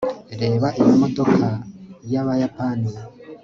Reba 0.41 0.67
iyi 0.79 0.93
modoka 1.01 1.47
yabayapani 2.13 2.91